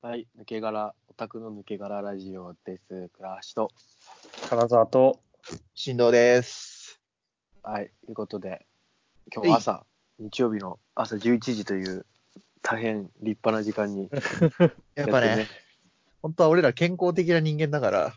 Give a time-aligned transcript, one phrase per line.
[0.00, 3.08] はい、抜け殻、オタクの抜け殻ラジオです。
[3.08, 3.72] 倉橋と。
[4.48, 5.18] 金沢と、
[5.74, 7.00] 振動です。
[7.64, 8.64] はい、ということで、
[9.34, 9.84] 今日朝、
[10.20, 12.06] 日曜日の朝11時という、
[12.62, 14.08] 大変立派な時間に
[14.94, 15.48] やっぱね、
[16.22, 18.14] 本当は俺ら健康的な人間だから、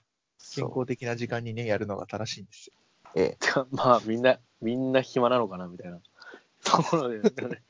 [0.53, 2.73] 健康的な時間にね、やるのが正しいんですよ。
[3.15, 3.37] ええ。
[3.71, 5.99] まあ、みんな、みんな暇なのかな、みたいな
[6.63, 7.63] ところで、ね、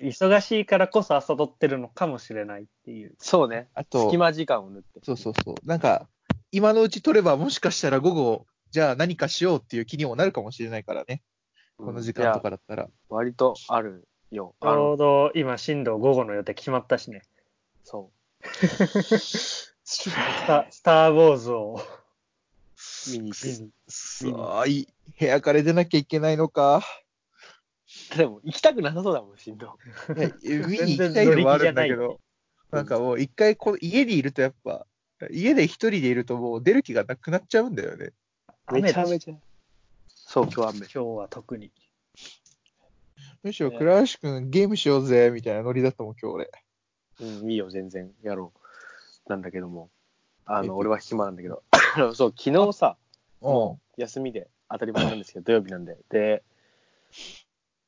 [0.00, 3.14] 忙しいからこそ朝撮ってるのかもしれないっていう。
[3.18, 5.00] そうね、あと隙、間時間を縫って。
[5.02, 5.54] そうそうそう。
[5.64, 6.08] なんか、
[6.52, 11.22] 今のうち取ればもしかしたら午後、じゃあ何かしようっていう気にもなるかもしれないからね。
[11.78, 12.88] この時間とかだったら。
[13.08, 14.54] 割とあるよ。
[14.60, 17.22] ちょうあの、ど今、進路午後の予定決まったしね。
[17.84, 18.10] そ
[19.90, 20.10] ス
[20.46, 23.46] タスター・ウォーズをう、見に行く。
[23.46, 23.70] 見に。
[23.88, 24.88] そう、いい。
[25.18, 26.82] 部屋から出なきゃいけないのか。
[28.16, 29.78] でも、行きたくなさそうだもん、しんど。
[30.16, 30.28] いや
[30.66, 32.20] 見に行きたいのもあるんだけ全然乗り気じゃないど、
[32.70, 34.86] なんかもう一回こう家にいるとやっぱ、
[35.30, 38.12] 家で一人でいるともう出る気がなくなっちゃうんだよね。
[38.70, 39.34] めちゃめちゃ。
[40.08, 40.78] そう、今日雨。
[40.80, 41.72] 今日は特に。
[43.42, 46.50] むしろね倉橋くんゲームしようぜ、みたいなノリだったもん、今日俺。
[47.20, 48.52] うん、いいよ、全然、やろ
[49.26, 49.30] う。
[49.30, 49.90] なんだけども。
[50.44, 51.62] あえの、俺は暇なんだけど。
[52.14, 52.96] そう、昨日さ、
[53.40, 53.80] うん。
[53.96, 55.96] 休みで当たり前なんですけど、土曜日なんで。
[56.10, 56.42] で、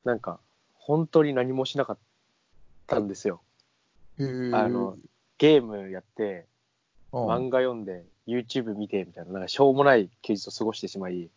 [0.04, 0.40] なんか、
[0.74, 1.98] 本当に何もしなかっ
[2.86, 3.40] たんですよ。
[4.52, 4.96] あの、
[5.38, 6.46] ゲームやって、
[7.12, 7.26] うん。
[7.26, 11.30] 漫画読んで、YouTube 見て、みたいな、なんかしょうもない休日を過ごしてしまい、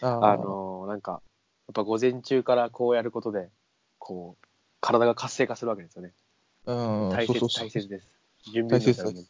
[0.00, 1.20] ああの、なんか、
[1.68, 3.50] やっぱ午前中からこうやることで、
[3.98, 4.46] こう、
[4.80, 6.12] 体が活性化するわけですよね。
[6.66, 7.66] うん、大切、そうそうそう。
[7.66, 8.08] 大切です。
[8.52, 9.24] 準備運動したらもう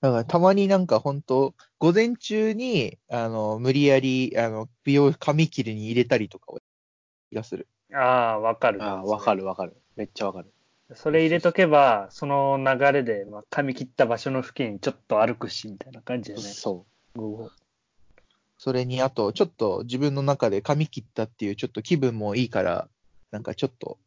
[0.00, 6.60] だからたまになんか本当午前中に、あの、無理やり、あの、美容、髪切りに入れたりとかを
[7.34, 7.66] 気がする。
[7.92, 7.98] あ
[8.34, 8.82] あ、わかる。
[8.82, 9.76] ああ、わかるわかる。
[9.96, 10.52] めっちゃわかる。
[10.94, 16.42] それ入れとけば、その流れで、まあ、髪切った場所の付近ちょっと歩くし、みたいな感じだね。
[16.42, 17.50] そ午後。
[18.58, 22.88] それに、あと、ちょっと自分の中で髪切ったっていうちょっと気分もいいから、
[23.32, 23.98] なんかちょっと、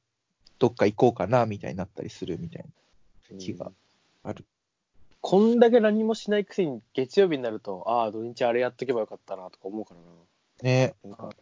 [0.60, 2.70] どっか行こうかな、みたいになったりするみたいな。
[3.36, 3.38] う。
[3.40, 3.72] 気が
[4.24, 4.46] ある。
[5.20, 10.00] こんだけ何もしないくせに月曜日になると、ああ、土日あれやっとけばよかったなとか思うから
[10.64, 11.10] ねな。
[11.10, 11.36] なんか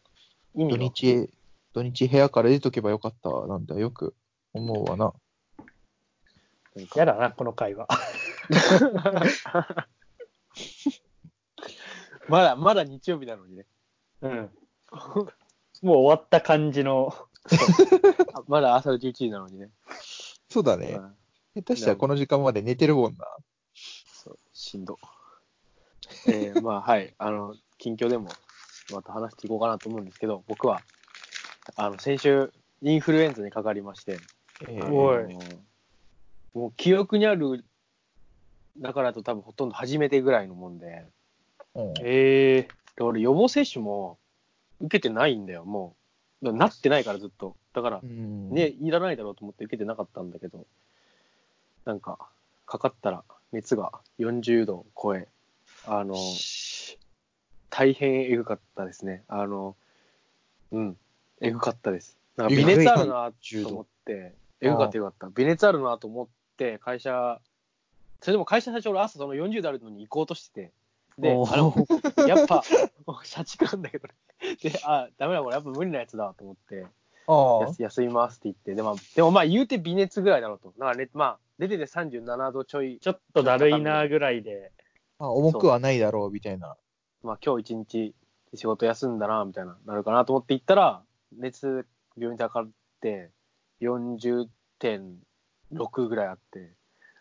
[0.56, 1.30] 意味土が日、
[1.76, 4.16] 土日部屋から出とけばよかった、なんだ、よく
[4.54, 5.14] 思うわな。
[6.74, 7.86] なんかやだな、この会話。
[12.30, 13.66] まだ、まだ日曜日なのにね。
[14.22, 14.50] うん。
[15.82, 17.14] もう終わった感じの。
[18.34, 19.70] あ まだ朝11時なのにね。
[20.50, 20.94] そうだね。
[20.94, 21.16] うん
[21.56, 23.26] 下手したらこの時間まで寝てるもんな。
[23.74, 24.98] そう、しんど。
[26.28, 27.16] えー、まあ、はい。
[27.18, 28.28] あの、近況でも、
[28.92, 30.82] また話していこうかなと思うんですけど、僕は、
[31.76, 34.22] あの、先週、インフルエンザにかかりまして、
[34.68, 35.34] えあおのい。
[36.54, 37.66] もう記憶にある、
[38.78, 41.06] だからと多分ほとんど初めてぐらいのもんで、
[41.74, 41.94] うん。
[42.02, 42.72] ええ。
[42.96, 44.20] で俺予防接種も
[44.80, 45.96] 受けてないんだよ、も
[46.42, 46.54] う。
[46.54, 47.58] なってないからずっと。
[47.74, 48.50] だからう、ん。
[48.52, 50.66] ね、いらないだろうと思って受けてなかったんだけど、
[51.86, 52.18] なんか、
[52.66, 55.28] かかったら熱が40度を超え、
[55.84, 56.16] あの、
[57.70, 59.24] 大変えぐかったですね。
[59.28, 59.76] あの、
[60.72, 60.98] うん、
[61.42, 62.18] えぐかったです。
[62.38, 65.28] なんか微熱あるなと思って、えぐかったえぐかった。
[65.30, 67.40] 微熱あるなと思って、会社、
[68.22, 70.72] それでも会社最初俺朝その40度あるのに行こうとしてて、
[71.18, 71.74] で、あの、
[72.28, 72.64] やっぱ、
[73.24, 74.14] 社畜なんだけどね。
[74.62, 76.86] で、あ、ダメだ、これやっぱ無理なやつだと思って、
[77.28, 80.74] あ休みますって言って、でも、でもまあ言うて微熱ぐらいだろうと。
[80.78, 84.72] だからね、まあ、出てて37度ちょい、ちょっとだるいなぐらいで。
[85.18, 86.76] あ重くはないだろう、みたいな。
[87.24, 88.14] まあ今日一日
[88.54, 91.02] 仕事休んだな、みたいな、なるかなと思って行ったら、
[91.38, 91.86] 熱、
[92.18, 92.70] 病院で測っ
[93.02, 93.32] て、
[93.82, 96.72] 40.6ぐらいあって、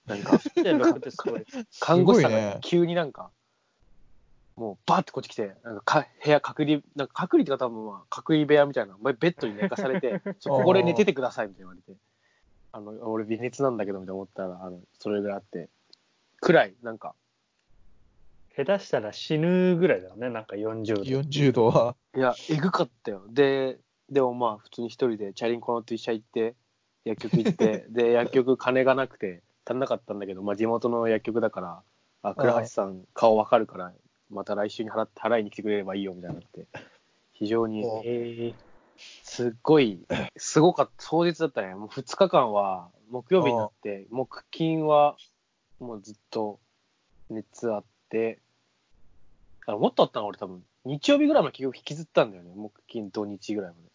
[0.07, 1.45] なんか、6ってすごい。
[1.81, 3.31] 看護師さんが急になんか、
[4.57, 11.99] もうバーってこっち来て、なんかか部屋隔離、なんか隔離ってか多分まあ隔離部屋みたいな、ベッドに寝かされて、 ここで寝ててくださいみたいな言われて、
[12.73, 15.69] あの、俺微熱なんだけどみたいな思ったら、あの、それぐらいあって、
[16.41, 17.15] くらい、なんか、
[18.57, 21.03] 下手したら死ぬぐらいだよね、なんか40度。
[21.03, 21.97] 40度は。
[22.17, 23.25] いや、えぐかったよ。
[23.29, 23.79] で、
[24.11, 26.55] でもまあ、普通に一人でチャリンコ乗って医者行って、
[27.05, 31.83] 薬局行って、 で、薬局金がなくて足んなかったんだけど、まあ地元の薬局だから、
[32.23, 33.93] あ、倉橋さん顔わかるから、
[34.31, 36.67] また来週に払って払いに来てくれればいいよみたいになって、
[37.33, 38.55] 非常に、え
[38.97, 40.07] すっごい、
[40.37, 41.75] すごかった、当日だったね。
[41.75, 45.17] もう2日間は、木曜日になって、木金は、
[45.81, 46.61] もうずっと
[47.31, 48.39] 熱あって、
[49.67, 52.53] あもっとあったの俺多分、日曜日ぐらいまで結局引きずったんだよね。
[52.55, 53.94] 木金土日ぐらいまで。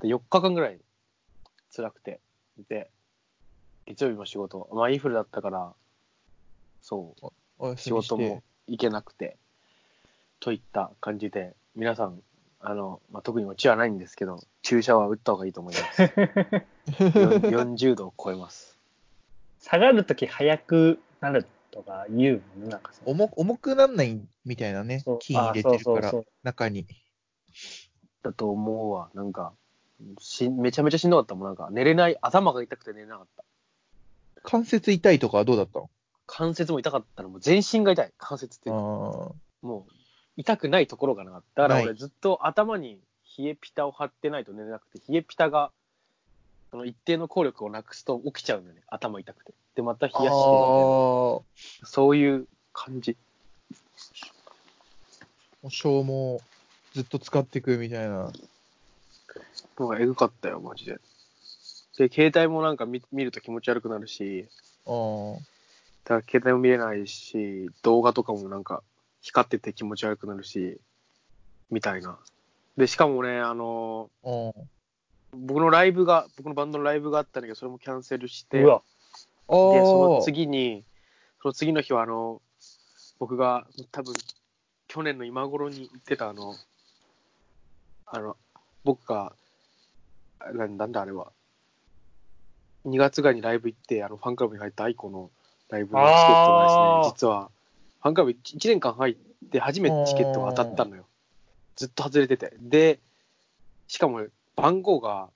[0.00, 0.78] で、4日間ぐらい
[1.74, 2.20] 辛くて。
[2.68, 2.90] で、
[3.86, 4.68] 月曜日も仕事。
[4.72, 5.72] まあ、インフルだったから、
[6.82, 9.36] そう、お仕事も行けなくて、
[10.40, 12.20] といった感じで、皆さん、
[12.60, 16.02] あの、まあ、特にうちはないんですけど、注射は打った方がいいと思います。
[16.02, 16.08] よ
[16.88, 18.78] 40度を超えます。
[19.60, 23.02] 下がるとき早くなるとか言うもんね、なんかさ。
[23.04, 26.12] 重重くなんないみたいなね菌入れてるから
[26.42, 26.86] 中に。
[28.22, 29.10] だと思うわ。
[29.14, 29.52] なんか、
[30.20, 31.46] しめちゃめちゃしんどかったもん。
[31.46, 33.44] なんか、寝れない、頭が痛くて寝れなかった。
[34.42, 35.90] 関節痛いとかはどうだったの？
[36.26, 37.28] 関節も痛かったの。
[37.28, 38.12] もう全身が痛い。
[38.18, 39.92] 関節ってもう、
[40.36, 41.62] 痛くないところがなかった。
[41.62, 43.00] だから俺ずっと頭に
[43.36, 45.72] 冷えピタを貼ってないと寝れなくて、冷えピタが、
[46.70, 48.82] その一定の効力をなくすと起きちゃうんだよね。
[48.88, 49.54] 頭痛くて。
[49.74, 50.24] で、また冷あ。
[50.24, 53.16] やしてそういう感じ。
[55.62, 56.40] う消耗
[56.92, 58.32] ずっと使っていくみたいな。
[59.84, 60.98] のがエグかったよ、マジで。
[61.98, 64.48] で、携帯もなんか見見ると気持ち悪くなるし、
[64.86, 65.34] ああ。
[66.04, 68.82] だから携帯も見れないし、動画とかもなんか
[69.20, 70.80] 光ってて気持ち悪くなるし、
[71.70, 72.18] みたいな。
[72.76, 74.52] で、しかもね、あのあ
[75.32, 78.82] 僕のライブが、僕のバンドのライブがあったんだけど、それもキャンセルして、うわ、
[79.48, 79.52] あ。
[79.74, 80.84] で、その次に、
[81.42, 82.40] その次の日は、あの、
[83.18, 84.14] 僕が多分、
[84.86, 86.54] 去年の今頃に言ってた、あの、
[88.06, 88.36] あの、
[88.84, 89.47] 僕が、あ
[90.54, 91.32] ななんだあれは、
[92.86, 95.30] 2月ぐらいにライブ行って、あの、ファンクラブに入った aiko の
[95.68, 97.50] ライブのチケットがですね、実は、
[98.02, 99.16] ファンクラブ 1, 年間入っ
[99.50, 101.04] て初めてチケットが当たったのよ。
[101.76, 102.52] ずっと外れてて。
[102.60, 103.00] で、
[103.86, 104.26] しかも
[104.56, 105.28] 番号が、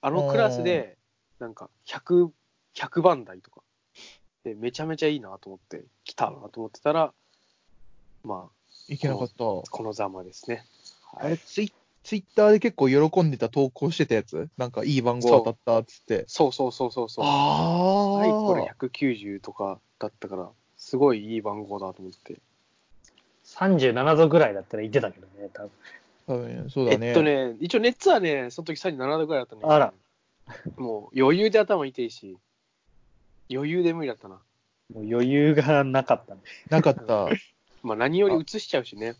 [0.00, 0.96] あのクラスで、
[1.38, 2.30] なんか100、
[2.74, 3.62] 100番台とか。
[4.44, 7.12] で、めちゃめちゃいいなと思って、来たなと思ってたら、
[8.24, 9.34] まあ、いけなかった。
[9.38, 10.64] このざまですね。
[11.14, 11.72] あれ、ツイ
[12.08, 14.48] ツイッターで結構喜んでた投稿してたやつ？
[14.56, 16.24] なんかいい番号当たったっつって。
[16.26, 17.24] そうそうそうそうそう。
[17.26, 22.38] あはい、これ190とかだったから、すごいいい番号だと思って。
[23.44, 25.70] 37度ぐらいだったら言ってたけどね、多分。
[26.26, 27.08] 多分そうだね。
[27.08, 29.92] えっとね、一応熱はね、その時37度ぐらいだったんだけどあら。
[30.78, 32.38] もう余裕で頭痛いし、
[33.52, 34.36] 余裕で無理だったな。
[34.94, 36.40] もう余裕がなかったね。
[36.70, 37.28] なかった。
[37.84, 39.14] まあ何より移しちゃうしね。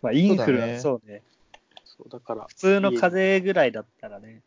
[0.00, 1.20] まあ、インフルはそうね。
[2.02, 4.40] そうだから、普通の風邪ぐらいだったらね。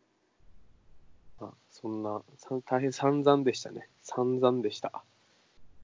[1.40, 3.88] まあ、そんな、さ大変散々でしたね。
[4.02, 5.02] 散々でした。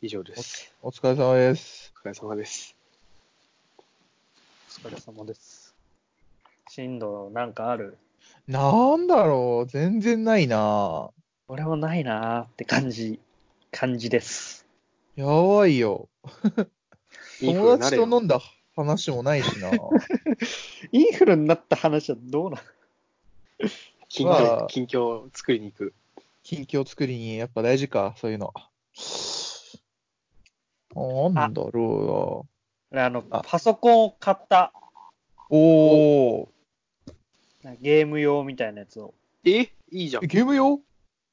[0.03, 0.75] 以上です。
[0.83, 1.95] お疲れ様です。
[1.97, 2.77] お疲れ様です。
[4.85, 5.75] お疲れ様です。
[6.69, 7.97] 進路なんかある？
[8.47, 11.11] なんだろう、全然ないな
[11.49, 13.19] 俺もないなーって感じ、
[13.71, 14.67] 感じです。
[15.17, 16.09] やばいよ。
[17.41, 18.41] 友達と飲んだ
[18.75, 19.71] 話もないしな
[20.93, 22.57] インフルになった話はどうな
[23.61, 23.69] の？
[24.09, 25.95] 近ま況、あ近況を作りに行く。
[26.43, 28.53] 近況作りにやっぱ大事か、そういうの。
[31.33, 32.47] なんだろ
[32.91, 34.73] 俺あの、あパソコンを買った。
[35.51, 36.49] うなおー。
[37.81, 39.15] ゲーム用みたいなやつを。
[39.45, 39.61] え？
[39.91, 40.27] いいじゃんえ。
[40.27, 40.77] ゲーム用？
[40.77, 40.83] ほ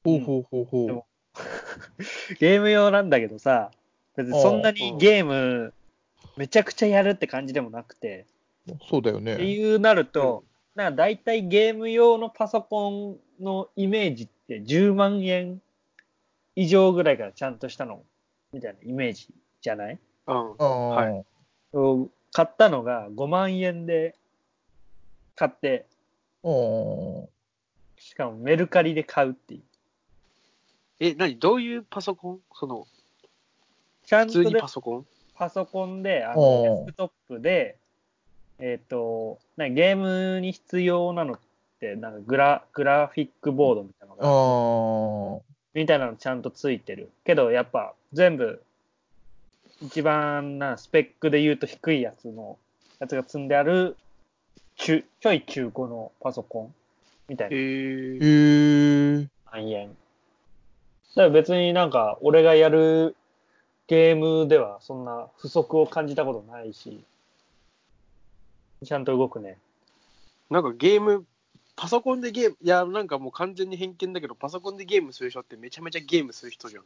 [0.06, 1.04] ううんほうほうほう。
[2.40, 3.70] ゲーム用なんだけどさ、
[4.16, 5.74] 別にそんなにゲーム
[6.40, 8.24] めちゃくちゃやるって感じでもなくて、
[8.88, 9.44] そうだよってね。
[9.44, 10.42] いうなると、
[10.74, 15.60] なんか大体ゲーム用のパソコンのイメージって10万円
[16.56, 18.02] 以上ぐらいからちゃんとしたの？
[18.54, 19.28] みたいなイメージ
[19.60, 19.98] じゃない？
[20.28, 20.54] うん。
[20.58, 21.24] あはい。
[21.74, 24.14] ーうん買ったのが5万円で
[25.36, 25.84] 買って、
[27.98, 29.62] しかもメルカリで買うっていう。
[31.00, 31.38] え、何？
[31.38, 32.40] どういうパソコン？
[32.54, 32.86] その、
[34.06, 35.06] ちゃんとで普通にパソコン？
[35.40, 37.78] パソコンで、あのデスクトップで、
[38.58, 41.38] えっ、と、なんかゲームに必要なのっ
[41.80, 47.08] て、なんかグラグラフィックボードみたいなのあが、ーみたいなのちゃんとついてる。
[47.24, 48.62] けど、やっぱ全部、
[49.80, 52.58] 一番なスペックで言うと低いやつの、
[52.98, 53.96] やつが積んである、
[54.76, 56.74] 中ちょい中古のパソコン
[57.28, 59.28] みたいえなへー、ー。
[59.50, 59.88] 万円。
[59.88, 63.16] だから別になんか、俺がやる
[63.90, 67.02] ゲームではそんな不足を感じたことないし、
[68.84, 69.58] ちゃんと動くね。
[70.48, 71.24] なんかゲーム、
[71.74, 76.84] パソコンでゲーム、いや、なんかもう完全に偏見だけど、パソコンでゲームする人ってめちゃめちゃゲームする人じゃん。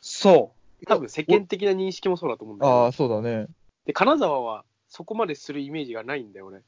[0.00, 0.50] そ
[0.84, 2.92] 多分世間的な認識もそうだと思うんだけどああ、。
[2.92, 3.46] そうだね。
[3.86, 6.62] で、金沢はそこまでするイメージがないんだよ、俺。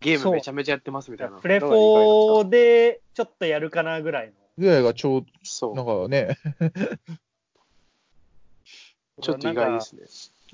[0.00, 1.36] ゲームめちゃめちゃやってますみたいな。
[1.36, 4.32] プレフォーでちょっとやるかなぐらいの。
[4.56, 5.74] ぐらいがちょうたそう。
[5.74, 6.38] なんかね、
[9.20, 10.02] ちょっと意外ですね。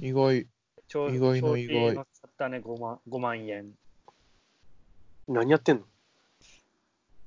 [0.09, 0.47] 意外。
[0.89, 3.73] ちょう意外の意外っちゃったね、5万 ,5 万円。
[5.29, 5.83] 何やってんの？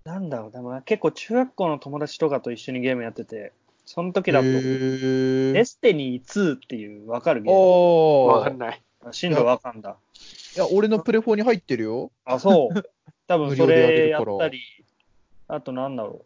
[0.05, 3.51] なんだろう、でもな結構中学校の友達とかと一緒にゲームやってて、
[3.86, 8.38] その時だと、へデースティニー2っていうわかるゲーおー。
[8.38, 8.81] わかんない。
[9.03, 9.13] ム。
[9.13, 9.98] 進路わかんだ。
[10.55, 12.12] いや、俺のプレフォーに入ってるよ。
[12.24, 12.86] あ、そう。
[13.27, 14.62] 多分それやったり、
[15.48, 16.25] あとなんだろ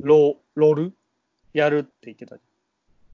[0.00, 0.06] う。
[0.06, 0.92] ロ、ロール？
[1.52, 2.36] やるって言ってた。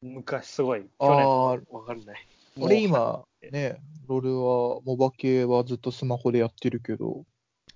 [0.04, 0.80] 昔すごい。
[0.82, 1.08] 去年。
[1.08, 2.26] ああ、わかんない。
[2.60, 7.24] 俺今、ね、ロールは、モバ系はずっとスマホでやってるけど、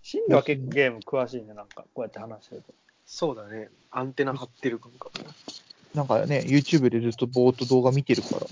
[0.02, 1.54] 進路は結構ゲーム詳しいね。
[1.54, 2.74] なんか、こうやって話してると。
[3.04, 3.70] そうだね。
[3.90, 5.10] アンテナ張ってる感か。
[5.94, 8.46] なんかね、YouTube でずっとぼーっと動画見てるから、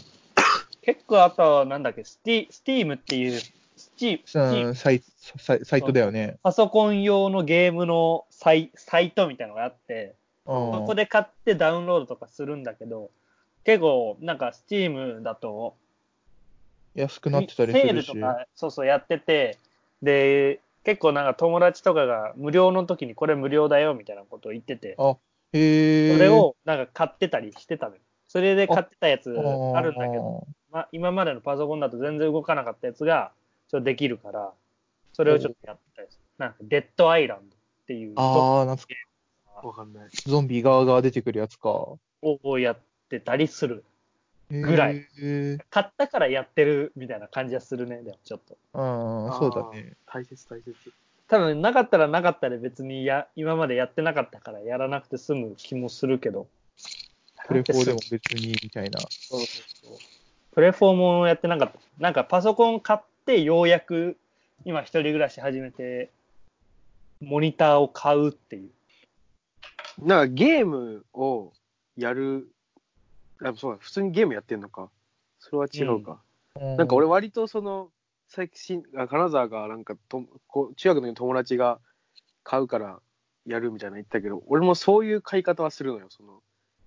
[0.83, 3.53] 結構あとは、なんだっけ、スティ、スティームっていう、ス
[3.97, 5.03] チー、スチーうんサイ
[5.39, 6.39] サイサイトだよね。
[6.43, 10.15] パソコン用のゲームのサイサイトみたいなのがあって、
[10.47, 13.11] うんそこで買ってダウンロードとかするんだけど、
[13.67, 15.75] 結構、なんか、スチームだと、
[16.95, 18.27] 安くなってたりするしセールと。
[18.27, 19.59] か、そうそうやってて、
[20.03, 25.17] で、結構なんか友達とかが無料の時にこれ無料だよみたいなことを言ってて、あ、
[25.53, 26.13] へえ。
[26.13, 28.01] それをなんか買ってたりしてたのよ。
[28.29, 30.47] それで買ってたやつあるんだけど、ど。
[30.71, 33.33] まあ、今までのパソコンだと全然動かなかったやつが、
[33.69, 34.53] ちょっとできるから、
[35.13, 36.25] それをちょっとやってたりする。
[36.39, 38.85] なんか、デッドアイランドっていう、ああ、なんか
[39.63, 40.09] わかんない。
[40.13, 41.69] ゾンビ側が出てくるやつか。
[42.23, 42.79] をやっ
[43.09, 43.85] てたりする。
[44.51, 44.97] ぐぐらい。
[44.97, 48.57] へー買ったからやってるみたいな感じはするね、でもちょっと。
[48.75, 49.95] うん、そうだね。
[50.07, 50.75] 大切大切。
[51.29, 56.47] 多分なかったらなかったで別にや今までやってなかったからやらなくて済む気もするけど。
[57.49, 59.01] プレフォーでも別にみたいな。
[59.01, 59.99] そうそうそう。
[60.53, 61.79] プレフォーもやってなかった。
[61.99, 64.17] なんかパソコン買ってようやく
[64.65, 66.11] 今一人暮らし始めて、
[67.21, 68.71] モニターを買うっていう。
[69.99, 71.53] なんかゲームを
[71.97, 72.49] やる、
[73.43, 74.91] あそうだ、普通にゲームやってんのか。
[75.39, 76.23] それは違うか。
[76.55, 77.91] ななんか俺割とその、
[78.29, 81.79] 最近、あ金沢がなんかとこう中学の時の友達が
[82.43, 83.01] 買うから
[83.45, 86.07] やるみたいなの言ったけど、俺もそういう買い方はするのよ。
[86.11, 86.43] その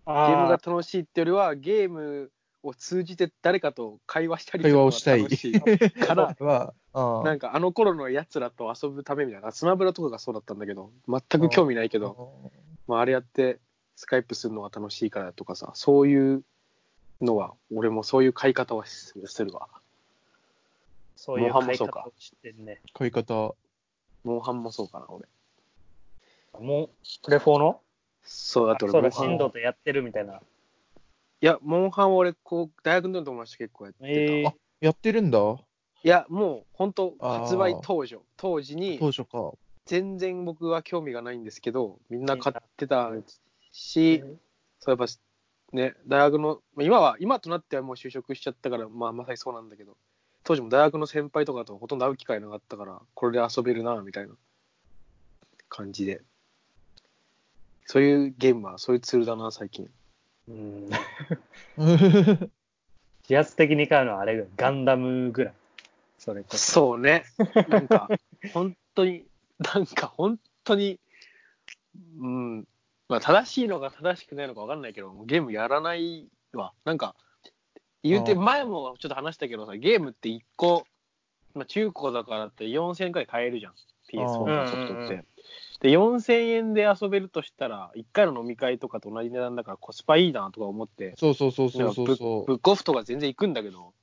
[0.06, 2.32] ゲゲームが楽しいってよりは、ゲーム
[2.64, 5.60] を通じて誰かと会話したりするのが楽しい
[6.00, 12.34] から、 は、あなんかあの頃のやつらと遊ぶためみたいな、スマブラとかがそうだったんだけど、全く興味ないけど、
[12.88, 13.60] まあ、あれやって
[14.00, 16.44] スカイプするのが楽しいからとかさ、そういう
[17.20, 19.68] のは、俺もそういう買い方はするするわ。
[21.18, 22.80] そういうモンハンもそうか買い方をしてるね。
[22.94, 23.56] 買い方。
[24.24, 25.28] モンハンもそうかな、俺。
[26.66, 26.90] もう、
[27.26, 27.82] プレフォーの？
[28.24, 30.36] そう、だってそうだ、俺モンハン進路でやってるみたいな。
[30.36, 30.40] い
[31.42, 34.08] や、モンハンは俺、こう、大学の友達と結構やってた。
[34.08, 35.40] えーあやってるんだ。
[35.40, 39.52] いや、もう、本当発売当初、当時に当、初か。
[39.86, 43.12] 全然僕は興味がないんですけど、みんな買ってた
[43.72, 44.24] し、
[44.80, 45.08] そうやっぱ
[45.72, 49.96] ね、大学の、まあ今は、今となってはもう就職しちゃったから、まあまさにそうなんだけど、
[50.44, 54.34] 当時も大学の先輩とかとほとんど会う機会なかったから、これで遊べるな、みたいな
[55.68, 56.22] 感じで。
[57.86, 59.90] そういうゲームは、そういうツールだな、最近。
[60.48, 60.90] うん。
[63.30, 64.50] 自発的に買うのはあれぐらい。
[64.58, 65.54] ガンダムぐらい。
[66.18, 66.58] それこそ。
[66.58, 67.26] そうね。
[67.68, 68.10] なんか、
[68.54, 69.26] 本当に、
[69.60, 71.00] なんか本当に、
[72.20, 72.68] うん、
[73.10, 76.72] まあ正しいのか正しくないのか分かんないけど、ゲームやらないわ。
[76.86, 77.16] なんか、
[78.04, 80.86] 言うて、前もちょっと話したけどさ、ゲームって1個、
[81.54, 83.74] まあ中古だからって4000円くらい買えるじゃん。
[84.14, 84.94] PS4 のソフトって。
[84.94, 85.26] うんうんうん
[85.80, 93.94] で、4000円で遊べるとしたら、1回の飲み会とかと同じ値段だからコスパいいなとか思って、そうそうそうそうそうブそブックオフとか全然行くんだけど、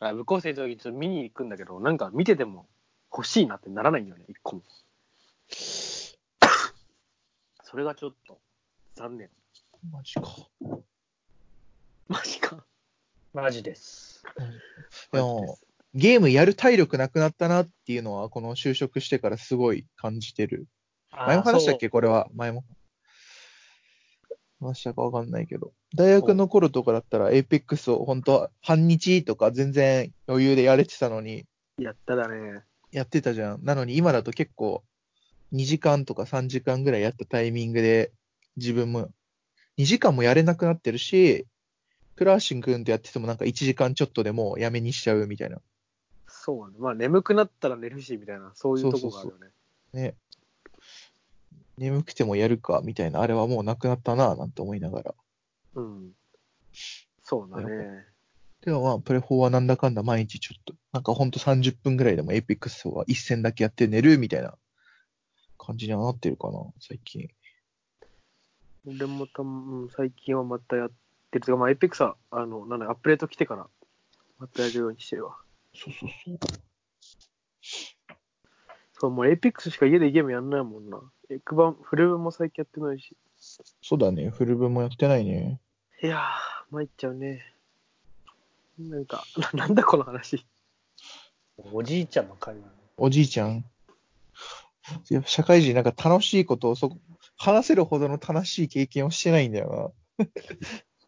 [0.00, 2.66] あブックオフ生の時にちょっと見に行くんだけど、なんか見てても
[3.12, 4.62] 欲しいなってならないんだよね、一個も。
[7.70, 8.40] それがちょっと
[8.96, 9.28] 残念。
[9.28, 9.30] う。
[9.92, 10.22] マジか。
[12.08, 12.64] マジか。
[13.32, 14.24] マジです。
[15.12, 15.56] でも、
[15.94, 20.66] ゲームやる体力なくなったなっていうのは、この就職してからすごい感じてる。
[21.12, 21.90] 前も話したっけ？
[21.90, 22.26] これは。
[22.34, 22.64] 前も。
[24.60, 25.72] 話したかわかんないけど。
[25.94, 31.46] 大学の頃とかだったら、 Apex を本当半日とか全然余裕でやれてたのに、
[31.78, 32.64] やっただね。
[32.90, 33.64] やってたじゃん。
[33.64, 34.82] なのに今だと結構、
[35.52, 38.12] 2時間とか3時間ぐらいやったタイミングで、
[38.56, 39.08] 自分も、
[39.78, 41.46] 2時間もやれなくなってるし、
[42.16, 45.58] クラーシン君とやっててもなんか1時間ちょっとでもうやめにしちゃうみたいな。
[46.26, 46.76] そうね。
[46.78, 49.48] まあ眠くなったら寝るし、みたいな、そういうとこがあるよね。
[49.92, 50.14] ね。
[51.78, 55.14] 眠くてもやるかみたいな、あれはもうなくなったなぁなんて思いながら。
[55.74, 56.12] うん。
[57.22, 58.04] そうだね。
[58.60, 64.58] でもまあ、プレフォーはなんだかんだ毎日ちょっと、なんかほんと30分ぐらいでもエイペックスは一戦だけやって寝るみたいな
[65.64, 67.28] 感じにはなってるかな、最近。
[68.86, 69.26] 俺も
[69.94, 70.90] 最近はまたやっ
[71.30, 71.56] てる。
[71.56, 73.68] まあ、エイペックスは、あの、なんだ、アップデート来てから、
[74.38, 75.36] またやるようにしてるわ。
[75.74, 76.38] そうそうそう。
[78.98, 81.00] そう、もうエイペックスしか家でゲームやんないもんな。
[81.28, 83.16] エクバン、フレブも最近やってないし。
[83.82, 84.30] そうだね。
[84.30, 85.60] フル分もやってないね。
[86.02, 87.54] いやー、参っちゃうね。
[88.78, 89.24] なんか、
[89.54, 90.46] ななんだこの話。
[91.58, 92.62] おじいちゃんの会話。
[92.96, 93.64] おじいちゃん？
[95.10, 96.96] やっぱ社会人なんか楽しいことをそ
[97.36, 99.94] 話せるほどの楽しい経験をしてないんだよ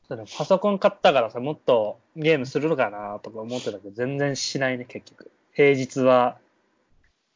[0.08, 5.30] それパソコン買ったからさ、もっとゲームするのかなとか思ってたけど、全然しないね、結局。
[5.54, 6.38] 平日は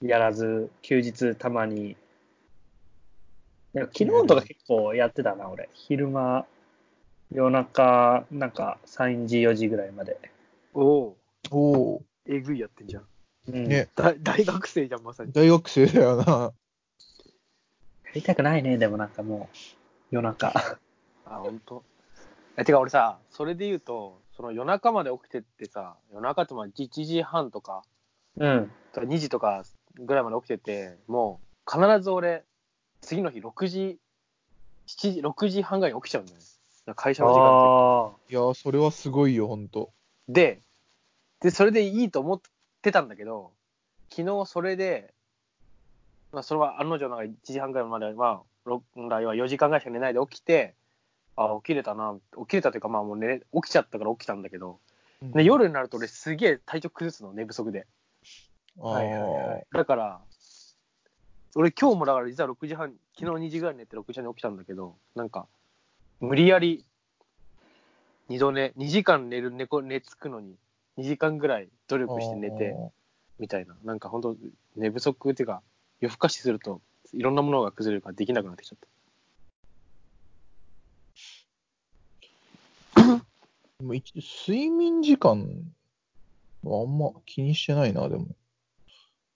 [0.03, 1.97] やらず、休日たまに。
[3.75, 5.71] 昨日とか結構やってたな、俺。
[5.73, 6.45] 昼間、
[7.33, 10.19] 夜中、なんか3時、4時ぐらいまで。
[10.75, 11.57] おおな。
[11.57, 12.03] おお。
[12.26, 13.05] えぐいやってんじゃん。
[13.49, 13.88] うん、ね。
[13.95, 15.33] 大 大学生じゃん、まさに。
[15.33, 16.53] 大学生だよな。
[18.05, 19.57] やりたくないね、でもなんかもう、
[20.11, 20.53] 夜中。
[21.25, 21.85] あ、ほんと。
[22.57, 27.83] え、てか俺さ、それで言うと、その夜中まで起きてってさ、夜中ってまあ1時半とか、
[28.37, 28.71] うん。
[28.93, 32.45] とか2時とかぐらいまで起きてて、もう必ず俺、
[33.00, 33.99] 次の日6時、
[34.87, 36.45] 7時、6時半ぐらいに起きちゃうんだよね。
[36.95, 38.11] 会社の時間ああ。
[38.31, 39.91] いやー、それはすごいよ、ほんと。
[40.29, 40.62] で。
[41.41, 42.41] で、で、それでいいと思っ
[42.87, 43.52] てたんだけど、
[44.11, 45.12] 昨日それで、
[46.33, 50.75] まあ、それは案の定なんか1時半ぐらいまで、まあ、ろ本来は4時間ぐらいしか寝ないで起きて、
[51.35, 54.78] あ、起きれたな、起きれたというか、まあもう寝、起きちゃったから起きたんだけど、
[55.23, 57.87] で夜になると俺すげえ体調崩すの、寝不足で。
[58.81, 59.66] あはいはいはーい。
[59.73, 60.21] だから、
[61.57, 65.49] 俺今日もだから実は6時半、昨日2時ぐらいに寝て6時半に起きたんだけど、なんか、
[66.21, 66.85] 無理やり、
[68.28, 70.57] 二度寝、2時間寝る、寝こ寝つくのに、
[70.99, 72.75] 2時間ぐらい努力して寝て、
[73.38, 73.76] みたいな。
[73.85, 74.37] なんか本当
[74.76, 75.62] 寝不足っていうか、
[76.00, 76.81] 夜更かしすると、
[77.12, 78.79] いろんなものが崩れるからできなくなってきちゃっ
[82.97, 83.17] た。
[83.79, 84.15] でも一
[84.49, 85.73] 睡眠時間
[86.62, 88.26] はあんま気にしてないな、でも。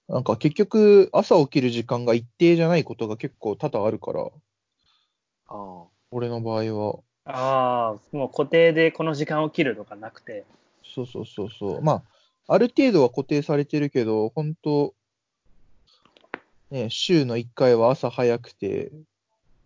[0.09, 4.29] なんか結局、朝起きる時間が一定じゃないことが結構多々あるから、
[5.47, 6.99] あ俺の場合は。
[7.25, 10.45] ああ、もう固定でこの時間起きるとかなくて。
[10.95, 11.83] そうそうそうそう。
[11.83, 12.05] ま
[12.47, 14.95] あ、ある程度は固定されてるけど、本当
[16.71, 18.93] ね、週の1回は朝早くて、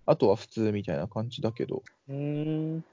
[0.07, 2.85] あとは普通みたいな感じだけど、うーん。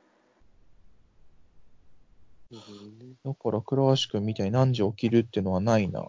[2.52, 3.30] あ。
[3.30, 6.06] だから倉橋くんみたいに何時起きるってのはないな。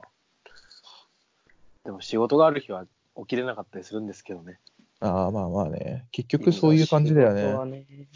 [1.85, 4.61] でも仕事がある日は起きれなかったりするんですけどね。
[5.01, 6.07] ああ、まあまあね。
[6.13, 7.79] 結局そういう感じだよね。
[7.79, 8.09] ね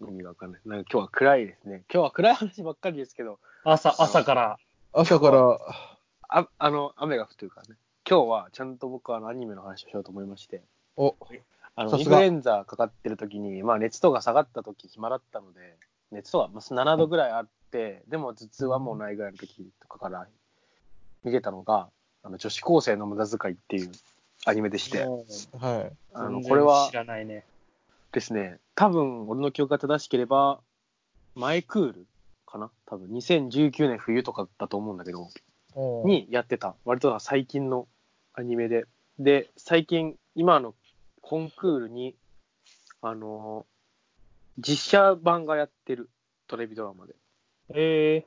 [0.00, 0.60] 意味がわかんない。
[0.64, 1.84] なんか今日は暗いですね。
[1.92, 4.58] 今日は暗い話ばっかりですけど、朝、朝から。
[4.92, 5.58] 朝から、
[6.28, 7.76] ああの、雨が降ってるからね。
[8.08, 10.62] 今日はちゃんと僕はあのアニメの話をしようと思いまして、
[10.96, 11.16] お、
[11.74, 15.76] あの、インフルエンザかかってる時に、まあ熱とか下がった時暇だったので、
[16.12, 20.26] 熱とかまあ7度ぐらいあって、でも頭痛はもうないぐらいの時とかから
[21.24, 21.88] 見てたのが、
[22.22, 23.90] あの女子高生の無駄遣いっていう
[24.46, 25.10] アニメでして、は
[25.80, 25.92] い。
[26.14, 27.44] あの、これは知らないね。
[28.16, 30.62] ですね、多分俺の記憶が正しければ、
[31.34, 32.06] 前クール
[32.46, 32.70] かな？
[32.86, 35.28] 多分2019年冬とかだと思うんだけど、
[35.74, 37.86] おにやってた、割と最近の
[38.32, 38.86] アニメで。
[39.18, 40.74] で、最近、今の
[41.20, 42.16] コンクールに、
[43.02, 46.08] あのー実写版がやってる、
[46.48, 47.14] テレビドラマで。
[47.74, 48.24] え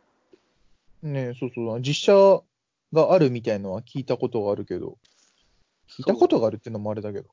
[1.04, 1.82] えねそうそう。
[1.82, 2.44] 実写
[2.94, 5.00] があるみたいのは聞いたことがあるけど、
[5.88, 7.28] 聞いたことがあるっていうのもあれだけど。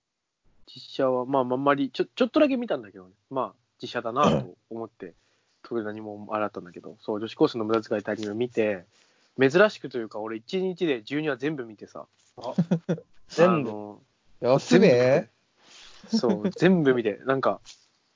[0.66, 3.10] 実写は、まあ、あんまり、ちょ、ちょっとだけ見たんだけどね。
[3.30, 5.14] まあ、実写だなと思って、
[5.62, 8.84] 特に何もあれだったんだけど、そう、女子高生の無駄遣いってアニメを見て、
[9.38, 12.06] 珍しくというか、俺1日で12話全部見てさ。
[13.28, 14.02] 全部あの
[14.40, 15.28] 安め
[16.08, 17.60] そう、全部見て、なんか、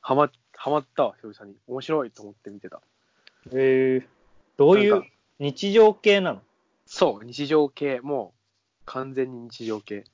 [0.00, 1.56] はま、はまったわ、久々に。
[1.66, 2.80] 面白いと思って見てた。
[3.52, 4.08] ええ
[4.56, 5.02] どういう
[5.38, 6.42] 日常系なの？
[6.86, 10.04] そう、日常系、もう、完全に日常系。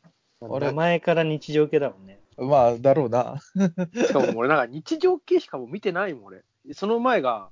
[0.41, 2.21] あれ名前から日常系だもんね。
[2.39, 3.41] まあ、だろうな。
[3.95, 6.45] しかも俺なんか日常系しかもう見てないもん、俺。
[6.73, 7.51] その前が、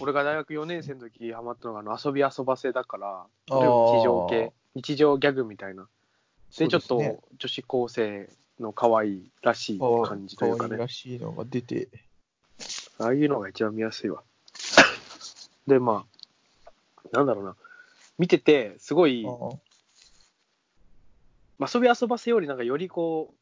[0.00, 5.88] 俺が大学4年生の時ハマったのが、あの遊び遊ばせだから、日常系、日常ギャグみたいな。
[6.56, 6.98] で、ちょっと
[7.38, 10.88] 女子高生の可愛いらしい感じというかね可愛いら。
[10.88, 11.88] しいのが出て。
[12.98, 14.22] ああいうのが一番見やすいわ。
[15.66, 16.06] で、ま
[17.12, 17.56] あ、なんだろうな。
[18.18, 19.30] 見てて、すごい、あ
[21.58, 23.35] まあ遊び遊ばせよりなんかよりこう、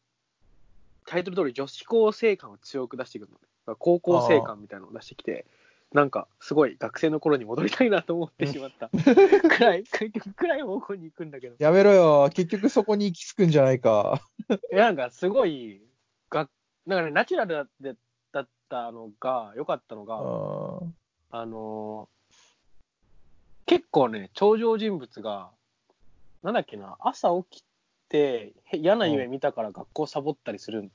[1.07, 3.77] タイトル通り女子高生感を強く出してくるのね。
[3.79, 5.47] 高校生感みたいなのを出してきて、
[5.93, 8.91] なんかすごい学生の頃に戻りたいなと思ってしまった。
[9.49, 11.57] くらい、結局くらい方向に行くんだけど。
[11.59, 12.31] やめろよ。
[12.35, 14.21] 結局そこに行き着くんじゃないか。
[14.73, 15.81] いやなんかすごい、
[16.31, 16.49] が
[16.87, 17.97] なんかね、ナチュラルだって
[18.33, 20.91] だったのが、良かったのあが、ー
[21.31, 22.15] あのー
[23.67, 25.51] 結構ね、登場人物が、
[26.43, 27.65] なんだっけな、朝起き
[28.09, 30.91] て、へ嫌な夢見たから学校サボったりする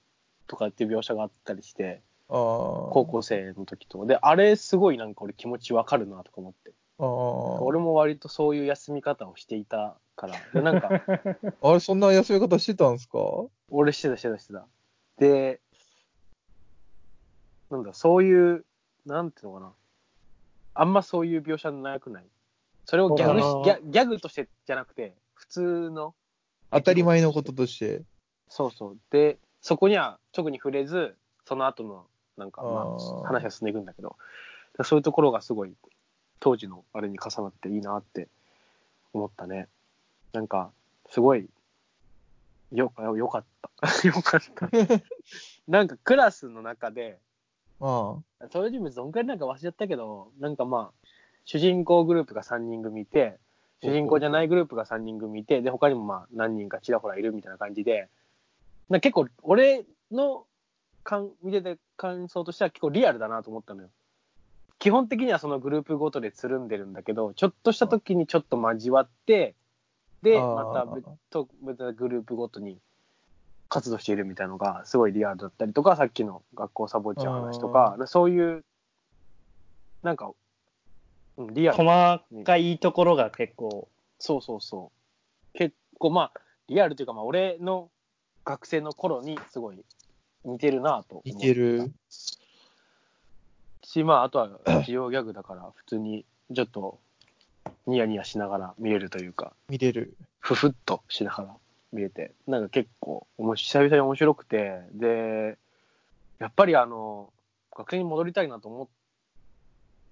[0.48, 2.02] とかっていう描写があったりして。
[2.32, 4.06] 高校生の時と。
[4.06, 6.74] で、あれすごいなんか俺気持ちわかるなとか思って。
[7.00, 10.36] 俺も割とそういう休み方をしていたから。
[10.54, 10.90] で、なんか、
[11.64, 13.18] あれ、そんな休み方してたんですか？
[13.72, 14.68] 俺してたしてたしてた。
[15.18, 15.60] で、
[17.72, 18.66] なんだ、そういう、
[19.08, 19.74] なんていうのかな。
[20.76, 22.26] あんまそういう描写なくない？
[22.86, 26.14] それをギャグギャギャグとしてじゃなくて、普通の。
[26.72, 28.04] 当たり前のこととして。
[28.48, 28.98] そうそう。
[29.12, 32.06] で、そこには特に触れず、その後の、
[32.38, 34.16] なんか、まあ話が進んでいくんだけど、
[34.84, 35.74] そういうところがすごい、
[36.40, 38.28] 当時のあれに重なっていいなって
[39.14, 39.68] 思ったね。
[40.32, 40.72] なんか、
[41.10, 41.50] すごい、
[42.72, 43.44] よ、よかっ
[43.82, 43.88] た。
[44.08, 44.70] よかった。
[45.68, 47.20] なんかクラスの中で、
[47.82, 51.08] あ登場人物どんくらいなんか忘れちゃったけど、なんかまあ、
[51.46, 53.40] 主人公グループが3人組いて、
[53.82, 58.10] 主人公じゃないグループが3人組いて、で、他にもまあ何人かちらほらいるみたいな感じで、
[58.90, 60.46] なんか結構俺の
[61.04, 63.90] 感見てて感想としては結構リアルだなと思ったのよ。
[64.80, 69.56] 基本的にはそのグループごとでつるんでるんだけど、ちょっとした時にちょっと交わって、
[70.22, 72.80] で、また別と別なグループごとに
[73.70, 78.64] 活動しているみたいなのがすごいリアルだったりとか、さっきの学校サボっちゃう話とか、そういう、
[80.02, 80.32] なんか、
[81.40, 81.78] うん、リアル。
[81.78, 83.88] 細かいところが結構、
[84.20, 84.92] そうそうそ
[85.54, 85.58] う。
[85.58, 87.90] 結構まあ、リアルというかまあ、俺の
[88.46, 89.80] 学生の頃にすごい
[90.44, 91.22] 似てるなと思。
[91.26, 91.92] 似てる。
[93.82, 94.50] し、まあ、あとは
[94.86, 97.00] 需要ギャグだから、普通にちょっと
[97.88, 100.14] ニヤニヤしながら見れるというか、見れる。
[100.40, 101.56] ふふっとしながら
[101.94, 105.58] 見れて、なんか結構、おもし久々に面白くて、で、
[106.40, 107.32] やっぱりあの、
[107.76, 108.88] 学生に戻りたいなと思っ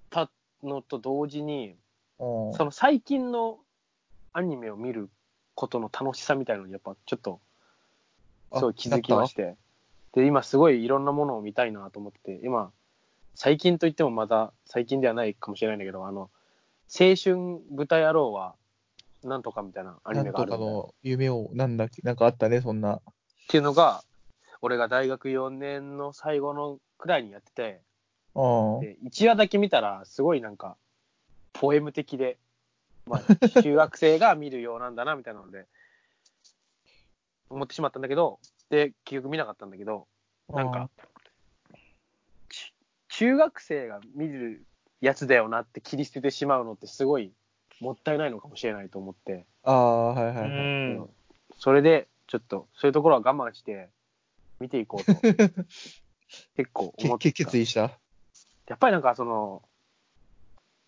[0.09, 0.29] た
[0.63, 1.75] のと同時に、
[2.19, 3.59] うんその最近の
[4.33, 5.09] アニメを見る
[5.53, 7.39] ことの楽しさみたいなのにやっぱちょっと
[8.55, 9.55] すごい気づきまして。
[10.13, 12.71] で、今すごいいろんなものを見たいなと思って、今、
[13.35, 16.31] 最近といってもまだ最近ではないかもしれないんだけど、あの、
[16.89, 18.55] 青春豚野郎は
[19.23, 20.61] なんとかみたいなアニメがあるんだよ。
[20.61, 22.95] とかの夢を、なんだっけ、なんかあったね、そんな。
[22.95, 22.99] っ
[23.47, 24.03] ていうのが、
[24.61, 27.79] 俺が大学4年の最後のくらいにやってて、うん。
[28.81, 30.77] で、1話だけ見たら、すごいなんか、
[31.53, 32.37] ポエム的で、
[33.05, 33.21] まあ、
[33.61, 35.65] 中学生が見るようなんだな、みたいなので、
[37.49, 40.07] 思ってしまったんだけど、で、結局見なかったんだけど、
[40.49, 40.89] なんか、
[42.49, 42.73] ち
[43.09, 44.65] 中学生が見る
[45.01, 47.33] やつだよなって切り捨ててしまうのってすごい
[47.79, 50.51] もったいないのかもしれないと思って、ああ、はいはういはい。
[50.51, 51.09] んうん
[51.59, 53.89] それで、ちょっと、そういうところは我慢して、
[54.59, 55.13] 見ていこうと、
[56.55, 57.23] 結構思った。
[57.23, 57.99] けけ決意した？
[58.67, 59.63] やっぱりなんかその、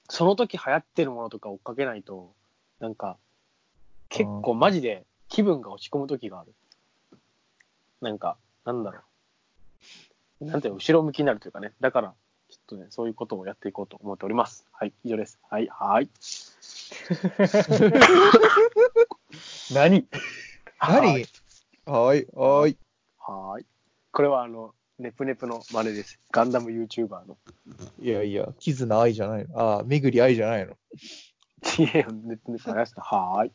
[0.09, 2.33] その時流行ってるものとか追っかけないと、
[2.79, 3.17] なんか、
[4.09, 6.53] 結構マジで気分が落ち込む時がある。
[8.01, 9.01] なんか、なんだろ
[10.41, 10.45] う。
[10.45, 11.73] なんていうの、後ろ向きになるというかね。
[11.79, 12.15] だから、
[12.49, 14.65] ちょっとね、そういうことをやっていこうと思っております。
[14.71, 15.39] はい、以上です。
[15.49, 16.09] はい、はい。
[19.71, 20.07] 何？
[20.77, 21.25] はい何
[21.85, 22.77] はい、はい。
[23.19, 23.65] はい。
[24.11, 26.19] これはあの、ネプネプの真似です。
[26.29, 27.37] ガンダム YouTuber の。
[28.01, 29.57] いやいや、キズナ愛じゃないの。
[29.57, 30.73] ああ、めぐり愛じゃないの。
[30.73, 33.01] いやネプネプのやつだ。
[33.01, 33.51] はーい。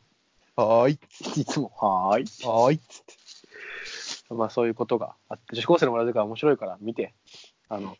[0.55, 1.41] はーい。
[1.41, 2.47] いつも、はーい。
[2.47, 2.79] はーい。
[2.79, 4.33] つって。
[4.33, 7.13] まあそういうことがあって、女子高生の村塚は面白いから見て、
[7.69, 7.95] あの、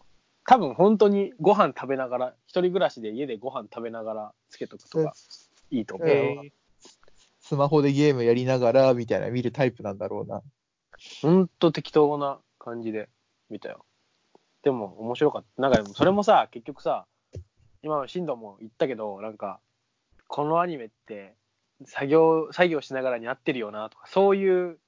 [0.47, 5.13] 多分本当にご飯食べながら、一人暮らしで家でご飯食べながらつけとくとか
[5.69, 6.07] いいと思う。
[6.09, 6.51] え
[7.41, 10.41] スマホでゲームやりながら、みたいな見るタイプなんだろうな。
[11.21, 13.09] ほんと適当な感じで
[13.49, 13.85] 見たよ。
[14.63, 15.61] でも面白かった。
[15.61, 17.05] なんかでもそれもさ、結局さ、
[17.83, 19.59] 今の進藤も言ったけど、なんか、
[20.27, 21.35] このアニメって
[21.85, 24.79] 作業、作業しながらに合ってるよなとか、そういう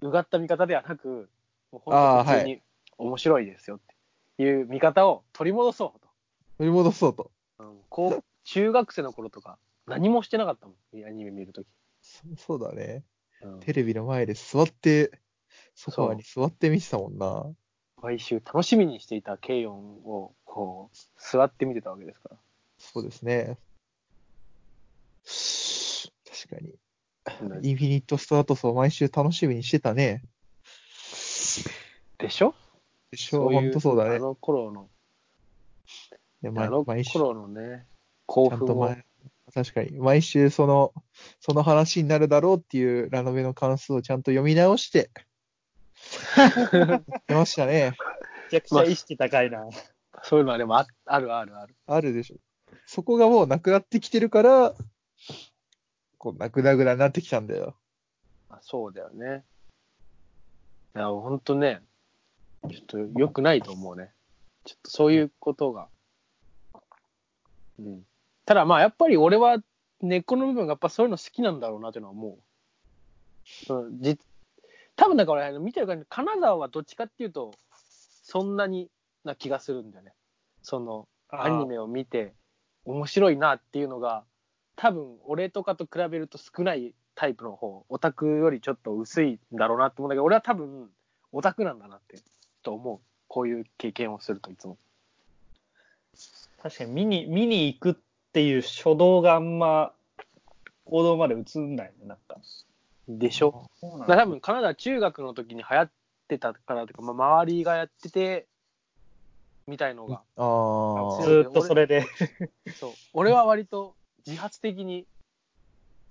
[0.00, 1.28] うがった見方ではなく、
[1.72, 2.60] もう本当普通あに
[2.98, 3.80] 面白いですよっ
[4.36, 6.08] ていう見方を取り戻そうと。
[6.58, 7.30] 取り戻そうと。
[7.58, 11.66] うん、こう中学生の頃とか何もしてなかったもん、アニメ見るとき。
[12.02, 13.04] そそうだね。
[13.42, 15.10] うんテレビの前で座って、
[15.74, 17.44] ソファーに座って見てたもんな。
[18.02, 22.36] 毎週楽しみにしていたケイヨンをこう座って見てたわけですから。
[22.78, 23.58] そうですね。
[26.24, 26.70] 確かに。
[26.70, 30.22] うんインフィニットストラトスを毎週楽しみにしてたね。
[32.18, 32.54] でしょ？
[33.10, 34.16] でしょ、ほんとそうだね。
[34.16, 34.88] あの頃の、
[36.40, 37.86] であの毎毎週、頃のね、
[38.26, 38.94] 興奮を。
[39.52, 40.92] 確かに、毎週その、
[41.40, 45.10] その話になるだろうっていうラノベの関数をちゃんと読み直して、
[47.26, 47.96] 出ましたね。
[48.44, 49.66] めちゃくちゃ意識高いな。
[50.22, 51.74] そういうのはでもああるあるある。
[51.86, 52.36] あるでしょ。
[52.86, 54.74] そこがもうなくなってきてるから、
[56.18, 57.76] こう、なくなぐらになってきたんだよ。
[58.48, 59.44] あそうだよね。
[60.94, 61.82] いや、ほんとね、
[62.70, 64.12] ちょっと良くないと思うね。
[64.64, 65.88] ちょっとそういうことが。
[67.78, 68.06] うん。
[68.44, 69.58] ただまあやっぱり俺は
[70.00, 72.38] 根っこの部分がやっぱそういうの好きなんだろうなっていうのは思
[73.68, 73.74] う。
[73.74, 74.18] うん、じ
[74.96, 77.52] 多分だから俺見てる感じ、金沢はどっちかっていうと、
[78.22, 78.90] そんなに
[79.24, 80.12] な気がするんだよね。
[80.62, 82.34] そのアニメを見て
[82.84, 84.24] 面白いなっていうのが、
[84.74, 90.90] 多分俺とかと比べると少ないタイプの方、オタクよりちょっと薄いんだろうなって思うんだけど、俺は多分
[91.32, 92.18] オタクなんだなって、
[92.62, 93.00] と思う。
[93.28, 94.78] こういう経験をするといつも。
[96.62, 97.94] 確かに見に、見に行くっ
[98.32, 99.92] ていう初動があんま
[100.84, 102.36] 行動まで移んないね、なんか。
[103.08, 103.70] でしょ
[104.08, 105.90] だ多分カナダ中学の時に流行っ
[106.28, 108.46] てたからとか、まあ、周りがやってて、
[109.66, 110.22] みたいのが。
[110.36, 112.04] あずーっとそれで。
[112.78, 112.92] そう。
[113.12, 113.94] 俺は割と
[114.26, 115.06] 自発的に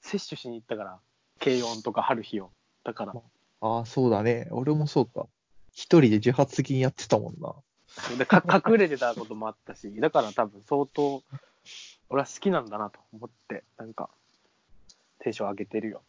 [0.02, 1.00] 摂取しに行ったから、
[1.40, 2.52] 軽音とか春日を。
[2.84, 3.14] だから、
[3.62, 4.48] あ、ああ、そうだね。
[4.52, 5.28] 俺もそうか。
[5.72, 7.56] 一人で自発的にやってたもんな。
[8.18, 11.24] でか隠れてたこともあったし、だから多分相当、
[12.10, 14.10] 俺は好きなんだなと思って、なんか、
[15.20, 16.04] テンション上げてるよ。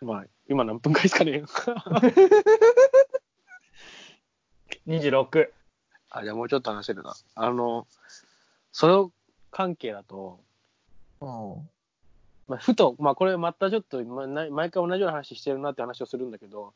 [0.00, 1.44] まあ、今何分かですかね。
[4.86, 5.50] 26。
[6.10, 7.14] あ、じゃあもうちょっと話せるな。
[7.34, 7.86] あの、
[8.72, 9.12] その
[9.50, 10.40] 関係だと、
[11.20, 11.68] うん。
[12.46, 16.72] まあ、ふと、まあ、これまたちょっと、まあな毎回同じような話してるなって話をするんだけど、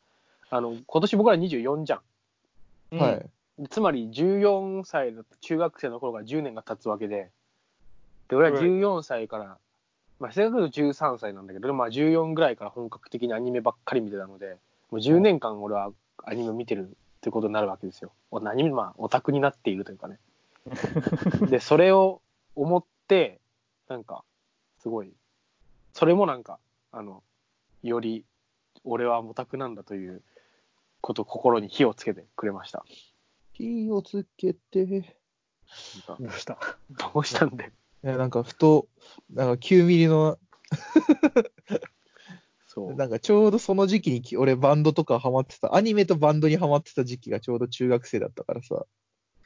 [0.51, 2.99] あの、今年僕ら24じゃん。
[2.99, 3.31] はうん
[3.65, 3.69] い。
[3.71, 7.31] つまり14歳だと中学生の頃から10年が経つわけで、
[8.29, 9.59] で、俺は14歳から、
[10.23, 14.57] まあ、正確に言うと13歳なんだけど、まあ14ぐらいから本格的にアニメばっかり見てたので、
[14.93, 15.91] もう10年間俺は
[16.23, 18.13] アニメを見てるってことになるわけですよ。
[18.31, 20.21] お何まあ、オタクになっているというかね。
[21.51, 22.23] で、それを
[22.55, 23.41] 思って、
[23.89, 24.23] なんか、
[24.79, 25.13] すごい、
[25.93, 26.61] それもなんか、
[26.93, 27.25] あの、
[27.83, 28.25] より、
[28.85, 30.23] 俺はオタクなんだという
[31.01, 32.85] こと、心に火をつけてくれました。
[33.55, 35.17] 火をつけて。
[36.07, 36.59] どうした？
[36.91, 37.73] どうしたんだよ。
[38.05, 38.89] いや、なんか、ふと、
[39.33, 40.39] なんか9ミリの、
[42.67, 42.95] そう。
[42.95, 48.87] なんかちょうどその時期にき俺バンドとかハマってた、アニメとバンドにハマってた時期がちょうど中学生だったからさ、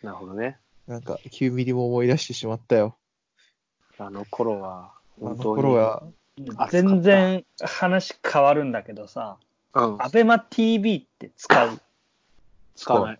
[0.03, 0.59] なるほどね。
[0.87, 2.97] なんか9ミリも思い出してしまったよ。
[3.99, 5.63] あの頃は、あの本当に。
[5.63, 6.03] 頃は、
[6.41, 9.39] った全然話変わるんだけどさ、
[9.75, 9.97] うん。
[10.01, 11.81] アベマ TV って使う？
[12.77, 13.19] 使わない。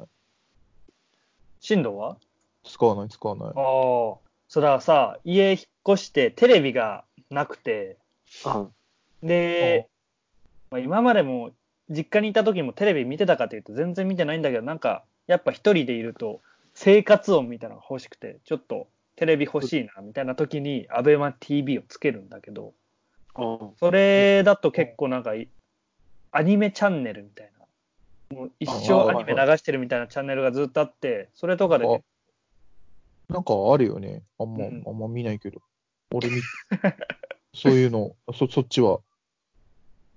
[1.59, 2.17] 進藤は？
[2.63, 3.49] 使わない、使わない。
[3.49, 4.26] ああ。
[4.49, 5.61] それはさ、家引っ
[5.95, 7.97] 越してテレビがなくて、
[8.45, 9.27] うん。
[9.27, 9.89] で、
[10.71, 11.51] まあ、今までも
[11.89, 16.41] 実家にいた時もテレビ見てたかというと全然見てないんだけど、なんかやっぱ一人でいると
[16.75, 22.75] 生活音みたいなのが欲しくて、ちょっとテレビ欲しいなみたいな時にアベマ TV をつけるんだけど、
[23.37, 23.71] うん。
[23.79, 25.49] それだと結構なんかい
[26.33, 27.51] アニメチャンネルみたい
[28.31, 32.03] な、もう一生アニメ流してるみたいなチャンネルがずっとあって、それとかでね、
[33.29, 34.23] なんかあるよね。
[34.39, 35.61] あんま、うんあんま見ないけど。
[36.13, 36.41] 俺見、
[37.55, 39.01] そういうの、そ、そっちは。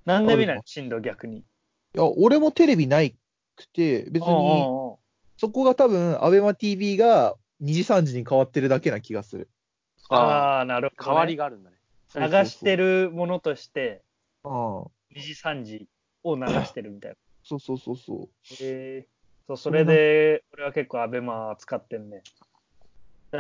[0.06, 0.62] なんで見ない？
[0.66, 1.40] 進路逆に。
[1.40, 1.44] い
[1.94, 3.16] や、俺もテレビない
[3.56, 5.00] くて、別に、うん
[5.42, 9.50] そこが多分、アベマ TV が2時3時に変わってるだけな気がする。
[10.10, 11.78] ああ、なるほど、変わりがあるんだね。
[12.14, 14.04] 流してるものとして、
[14.44, 14.82] ああ、
[15.16, 15.88] 2時3時
[16.24, 17.18] を流してるみたいな。
[17.42, 18.28] そうそうそうそう。
[18.62, 19.08] へえ
[19.48, 22.22] そう、それで、俺は結構アベマ使ってんね。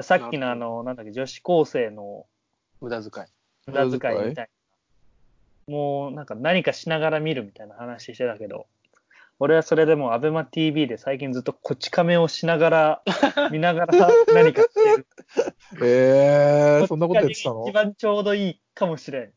[0.02, 2.25] さっきのあの、なんだっけ、女子高生の
[2.82, 3.28] 無駄遣い。
[3.67, 4.49] 無駄遣いみたい
[5.67, 5.73] な。
[5.73, 8.67] もうなんか何かしながら見るみたいな話してたけど、
[9.39, 13.04] 俺はそれでもアベマ TV で最近ずっとこち亀をしながら、
[13.52, 15.08] 見ながら何かしてる。
[15.82, 17.63] えー、そんなことやってたの？
[17.67, 19.34] 一番ちょうどいいかもしれん。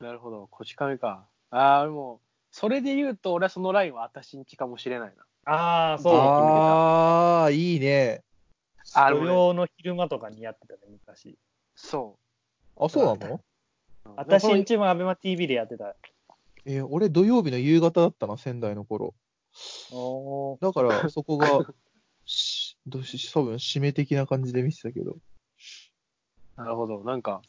[0.00, 0.48] なるほど。
[0.50, 1.26] こち亀か。
[1.50, 2.18] ああ、もう、
[2.50, 5.52] それで言うと、俺はそのラインは私んちかもしれないな。
[5.52, 6.14] ああ、そう。
[6.14, 8.22] ああ、いいね。
[8.94, 11.38] あ土曜の昼間とかにやってたね、昔。
[11.74, 12.18] そ
[12.76, 13.36] あ、そうなの？
[13.36, 13.40] う。
[14.16, 15.96] 私んちちもアベマ TV でやってた。
[16.66, 19.14] えー俺土曜日の夕方だったな、仙台の頃。
[19.92, 21.46] おだから、 そこが、
[22.24, 25.16] しどうし多分、締め的な感じで見てたけど。
[26.56, 27.04] なるほど。
[27.04, 27.42] なんか、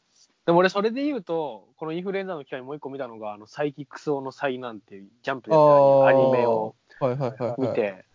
[0.45, 5.59] でも俺それで言うと、このインフルエンザの機会にもう一個見たのが、あの、サイキックス王の災難っていうジャンプでア
[6.13, 7.61] ニメをはいはいはい、はい。
[7.61, 8.05] 見て、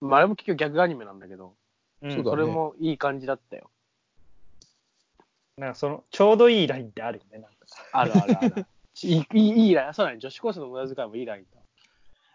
[0.00, 1.56] まあ、あれも結局逆アニメなんだけど、
[2.04, 3.70] うんそうだそれもいい感じだったよ。
[5.56, 7.56] なんかその、ちょうどいいラインってあるよね、なんか。
[7.92, 8.66] あるあるある。
[9.02, 9.94] いい、いい、ライン。
[9.94, 10.18] そうだね。
[10.18, 11.60] 女子高生の無駄遣いもいいラインだ。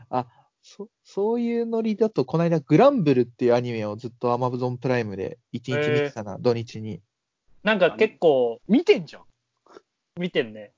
[0.10, 0.28] あ、
[0.62, 7.02] そ、そういうノリだと、この間、グランブルっていうアニメをずっと Amazon プライムで1日見てたな、土日に。
[7.64, 9.24] なんか結構見てんじゃん。
[10.18, 10.74] 見てんね。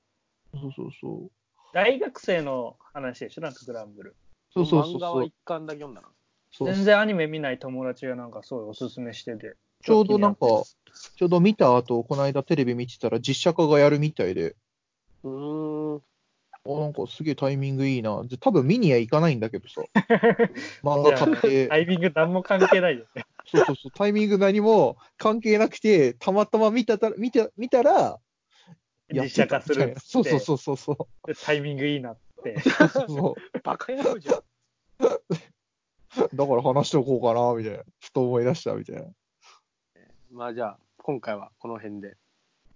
[0.52, 1.30] そうそうそう。
[1.72, 4.16] 大学生の話でしょ、なんかグランブル。
[4.50, 6.08] そうそうそう漫画はそう一巻だけ読んだな。
[6.52, 9.56] そう全然アニメ見ない友達がなんかそうおすすめしてて。
[9.84, 10.38] ちょうどなんか
[11.16, 14.54] ちょうど見た後、この間テレビ見てたら実写化がやるみたいで、
[15.24, 16.02] うーん。
[16.64, 18.22] あ、なんかすげえタイミングいいな。
[18.24, 19.82] で多分見には行かないんだけどさ。
[20.84, 23.24] 漫画買って、タイミング何も関係ないよね。
[23.46, 28.20] そうそうそう、タイミング何も関係なくて、たまたま見たた見た見たら、
[29.08, 31.26] や実写化するっつってそうそうそうそうそう。
[31.26, 32.60] でタイミングいいなって。
[32.92, 34.42] そうそうバカ野郎じゃん。
[36.34, 37.84] だから話しておこうかな、みたいな。
[38.00, 39.04] ふと思い出した、みたいな。
[40.30, 42.16] まあじゃあ、今回はこの辺で、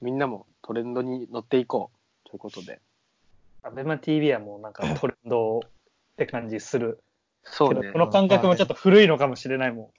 [0.01, 1.90] みんなもトレンドに乗っていこ
[2.27, 2.81] うということで。
[3.62, 5.61] アベマ TV はもうなんかトレンドっ
[6.16, 7.03] て感じする。
[7.42, 7.99] そうねこ。
[7.99, 9.92] の感覚もちょっと古いのかもしれないも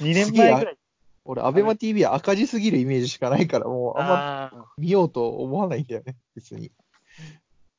[0.00, 0.04] ん。
[0.04, 0.78] 2年前ぐらい。
[1.24, 6.72] 俺、アベマ TV は赤字すぎるイメージしかないから、もうあんまあ見ようと思わないんだよね、別に。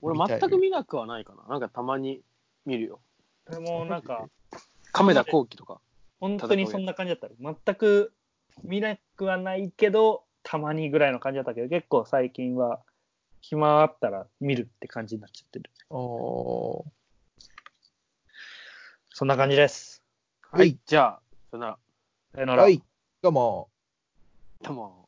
[0.02, 1.44] 俺全く見なくはないかな。
[1.48, 2.22] なんかたまに
[2.66, 3.00] 見るよ。
[3.46, 4.28] あ、でもなんか、
[4.94, 5.82] 亀田光輝とか。
[6.22, 7.28] 本当にそんな感じだった。
[7.38, 8.14] 全く
[8.64, 12.80] 見なくはないけど、たまにぐらいの感じだったけど、結構最近は
[13.42, 15.70] 暇あったら見るって感じになっちゃってる。
[15.90, 16.84] あー
[19.16, 20.02] そんな感じです。
[20.52, 20.78] はい。
[20.86, 21.78] じゃあ、さよなら。
[22.34, 22.64] さよなら。
[22.64, 22.82] はい。
[23.22, 23.70] どうも。
[24.62, 25.03] どうも。